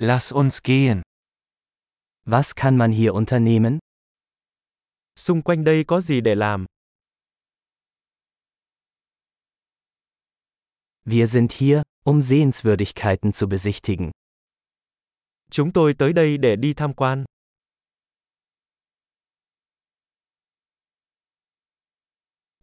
Lass 0.00 0.30
uns 0.30 0.62
gehen. 0.62 1.02
Was 2.24 2.54
kann 2.54 2.76
man 2.76 2.92
hier 2.92 3.14
unternehmen? 3.14 3.80
Xung 5.16 5.42
quanh 5.42 5.64
đây 5.64 5.84
có 5.84 6.00
gì 6.00 6.20
để 6.20 6.34
làm? 6.34 6.66
Wir 11.04 11.26
sind 11.26 11.52
hier, 11.52 11.82
um 12.04 12.20
Sehenswürdigkeiten 12.20 13.32
zu 13.32 13.48
besichtigen. 13.48 14.10
Chúng 15.50 15.72
tôi 15.72 15.94
tới 15.98 16.12
đây 16.12 16.38
để 16.38 16.56
đi 16.56 16.74
tham 16.74 16.94
quan. 16.94 17.24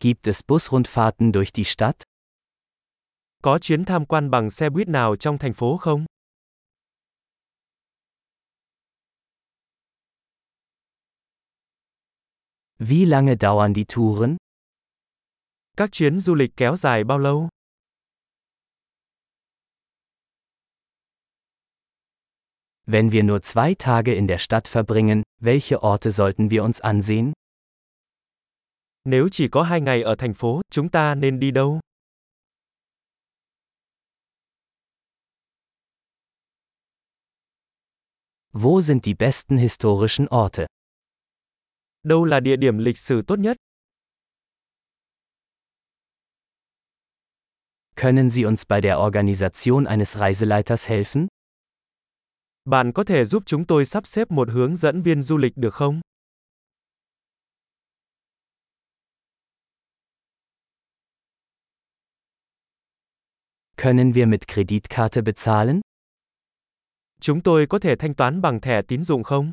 Gibt 0.00 0.28
es 0.28 0.40
Busrundfahrten 0.46 1.32
durch 1.32 1.52
die 1.52 1.64
Stadt? 1.64 2.02
Có 3.42 3.58
chuyến 3.58 3.84
tham 3.84 4.06
quan 4.06 4.30
bằng 4.30 4.50
xe 4.50 4.70
buýt 4.70 4.88
nào 4.88 5.16
trong 5.16 5.38
thành 5.38 5.54
phố 5.54 5.76
không? 5.76 6.04
Wie 12.86 13.06
lange 13.06 13.38
dauern 13.38 13.72
die 13.72 13.86
Touren? 13.86 14.36
Các 15.76 15.92
chuyến 15.92 16.20
du 16.20 16.34
lịch 16.34 16.56
kéo 16.56 16.76
dài 16.76 17.04
bao 17.04 17.18
lâu? 17.18 17.48
Wenn 22.86 23.10
wir 23.10 23.22
nur 23.22 23.40
zwei 23.42 23.74
Tage 23.78 24.14
in 24.14 24.26
der 24.26 24.38
Stadt 24.38 24.68
verbringen, 24.68 25.22
welche 25.40 25.82
Orte 25.82 26.10
sollten 26.10 26.50
wir 26.50 26.62
uns 26.62 26.80
ansehen? 26.80 27.32
Nếu 29.04 29.28
chỉ 29.32 29.48
có 29.48 29.62
hai 29.62 29.80
ngày 29.80 30.02
ở 30.02 30.14
thành 30.18 30.34
phố, 30.34 30.60
chúng 30.70 30.88
ta 30.90 31.14
nên 31.14 31.40
đi 31.40 31.50
đâu? 31.50 31.80
Wo 38.52 38.80
sind 38.80 39.04
die 39.04 39.14
besten 39.14 39.56
historischen 39.56 40.26
Orte? 40.28 40.66
Đâu 42.04 42.24
là 42.24 42.40
địa 42.40 42.56
điểm 42.56 42.78
lịch 42.78 42.98
sử 42.98 43.22
tốt 43.26 43.38
nhất? 43.38 43.56
Können 47.96 48.30
Sie 48.30 48.44
uns 48.44 48.62
bei 48.68 48.80
der 48.80 48.96
Organisation 48.96 49.84
eines 49.84 50.16
Reiseleiters 50.16 50.88
helfen? 50.88 51.26
Bạn 52.64 52.92
có 52.92 53.04
thể 53.04 53.24
giúp 53.24 53.42
chúng 53.46 53.66
tôi 53.66 53.84
sắp 53.84 54.06
xếp 54.06 54.30
một 54.30 54.50
hướng 54.50 54.76
dẫn 54.76 55.02
viên 55.02 55.22
du 55.22 55.36
lịch 55.36 55.56
được 55.56 55.74
không? 55.74 56.00
Können 63.76 64.14
wir 64.14 64.26
mit 64.26 64.48
Kreditkarte 64.48 65.22
bezahlen? 65.22 65.80
Chúng 67.20 67.42
tôi 67.42 67.66
có 67.66 67.78
thể 67.78 67.96
thanh 67.96 68.14
toán 68.14 68.40
bằng 68.40 68.60
thẻ 68.60 68.82
tín 68.88 69.04
dụng 69.04 69.22
không? 69.22 69.52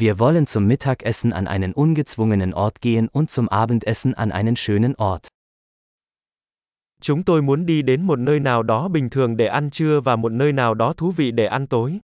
Wir 0.00 0.20
wollen 0.20 0.46
zum 0.46 0.68
Mittagessen 0.68 1.32
an 1.32 1.48
einen 1.48 1.72
ungezwungenen 1.72 2.54
Ort 2.54 2.80
gehen 2.80 3.08
und 3.08 3.30
zum 3.30 3.48
Abendessen 3.48 4.14
an 4.14 4.30
einen 4.30 4.54
schönen 4.54 4.94
Ort. 4.94 5.26
Chúng 7.00 7.24
tôi 7.24 7.42
muốn 7.42 7.66
đi 7.66 7.82
đến 7.82 8.02
một 8.02 8.18
nơi 8.18 8.40
nào 8.40 8.62
đó 8.62 8.88
bình 8.88 9.10
thường 9.10 9.36
để 9.36 9.46
ăn 9.46 9.70
trưa 9.70 10.00
và 10.00 10.16
một 10.16 10.32
nơi 10.32 10.52
nào 10.52 10.74
đó 10.74 10.92
thú 10.92 11.10
vị 11.10 11.30
để 11.30 11.46
ăn 11.46 11.66
tối. 11.66 12.00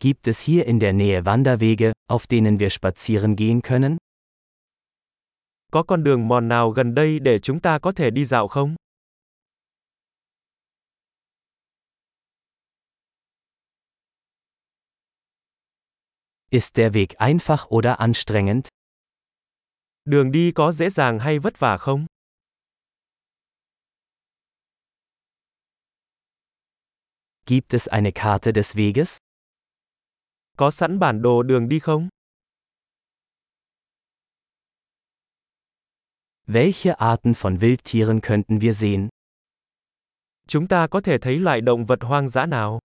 Gibt 0.00 0.28
es 0.28 0.48
hier 0.48 0.66
in 0.66 0.80
der 0.80 0.94
Nähe 0.94 1.20
Wanderwege, 1.20 1.92
auf 2.08 2.26
denen 2.30 2.58
wir 2.58 2.68
spazieren 2.68 3.36
gehen 3.36 3.60
können? 3.60 3.96
Có 5.72 5.82
con 5.82 6.04
đường 6.04 6.28
mòn 6.28 6.48
nào 6.48 6.70
gần 6.70 6.94
đây 6.94 7.18
để 7.18 7.38
chúng 7.38 7.60
ta 7.60 7.78
có 7.78 7.92
thể 7.92 8.10
đi 8.10 8.24
dạo 8.24 8.48
không? 8.48 8.74
Ist 16.52 16.76
der 16.76 16.92
Weg 16.92 17.18
einfach 17.18 17.70
oder 17.70 17.98
anstrengend? 17.98 18.68
Đường 20.04 20.32
đi 20.32 20.52
có 20.52 20.72
dễ 20.72 20.90
dàng 20.90 21.18
hay 21.18 21.38
vất 21.38 21.58
vả 21.58 21.76
không? 21.76 22.06
Gibt 27.46 27.74
es 27.74 27.88
eine 27.88 28.10
Karte 28.12 28.52
des 28.52 28.76
Weges? 28.76 29.16
Có 30.56 30.70
sẵn 30.70 30.98
bản 30.98 31.22
đồ 31.22 31.42
đường 31.42 31.68
đi 31.68 31.78
không? 31.78 32.08
Welche 36.46 36.92
Arten 36.98 37.34
von 37.34 37.58
Wildtieren 37.58 38.20
könnten 38.20 38.58
wir 38.58 38.74
sehen? 38.74 39.08
Chúng 40.46 40.68
ta 40.68 40.86
có 40.90 41.00
thể 41.00 41.18
thấy 41.18 41.38
loại 41.38 41.60
động 41.60 41.86
vật 41.86 41.98
hoang 42.02 42.28
dã 42.28 42.46
nào? 42.46 42.80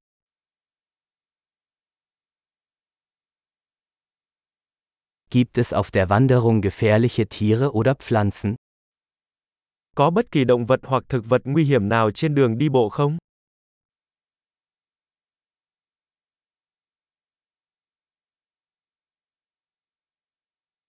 Gibt 5.35 5.57
es 5.57 5.73
auf 5.73 5.91
der 5.91 6.09
Wanderung 6.09 6.61
gefährliche 6.61 7.27
Tiere 7.27 7.73
oder 7.73 7.95
Pflanzen? 7.95 8.55
Có 9.95 10.09
bất 10.09 10.31
kỳ 10.31 10.43
động 10.43 10.65
vật 10.65 10.79
hoặc 10.83 11.03
thực 11.09 11.25
vật 11.25 11.41
nguy 11.43 11.63
hiểm 11.63 11.89
nào 11.89 12.11
trên 12.11 12.35
đường 12.35 12.57
đi 12.57 12.69
bộ 12.69 12.89
không? 12.89 13.17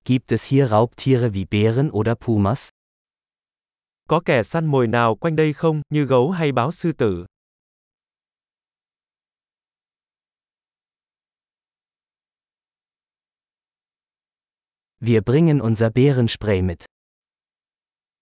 Gibt 0.04 0.32
es 0.32 0.52
hier 0.52 0.70
Raubtiere 0.70 1.28
wie 1.34 1.46
Bären 1.50 1.90
oder 1.90 2.14
Pumas? 2.20 2.68
Có 4.08 4.20
kẻ 4.24 4.42
săn 4.42 4.66
mồi 4.66 4.86
nào 4.86 5.16
quanh 5.16 5.36
đây 5.36 5.52
không, 5.52 5.82
như 5.90 6.04
gấu 6.04 6.30
hay 6.30 6.52
báo 6.52 6.72
sư 6.72 6.92
tử? 6.92 7.26
Wir 15.06 15.20
bringen 15.20 15.60
unser 15.60 15.90
Bärenspray 15.90 16.62
mit. 16.62 16.84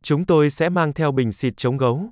Chúng 0.03 0.27
tôi 0.27 0.51
sẽ 0.51 0.69
mang 0.69 0.93
theo 0.93 1.13
bình 1.13 1.33
xịt 1.33 1.57
chống 1.57 1.77
gấu. 1.77 2.11